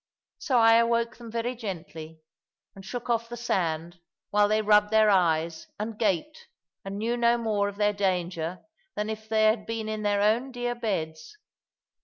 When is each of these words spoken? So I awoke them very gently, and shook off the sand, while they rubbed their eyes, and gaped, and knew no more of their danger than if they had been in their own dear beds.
So 0.39 0.57
I 0.57 0.77
awoke 0.77 1.17
them 1.17 1.29
very 1.29 1.55
gently, 1.55 2.21
and 2.73 2.83
shook 2.83 3.07
off 3.07 3.29
the 3.29 3.37
sand, 3.37 3.99
while 4.31 4.47
they 4.47 4.63
rubbed 4.63 4.89
their 4.89 5.11
eyes, 5.11 5.67
and 5.77 5.95
gaped, 5.99 6.47
and 6.83 6.97
knew 6.97 7.15
no 7.15 7.37
more 7.37 7.69
of 7.69 7.75
their 7.75 7.93
danger 7.93 8.65
than 8.95 9.11
if 9.11 9.29
they 9.29 9.43
had 9.43 9.67
been 9.67 9.87
in 9.87 10.01
their 10.01 10.23
own 10.23 10.51
dear 10.51 10.73
beds. 10.73 11.37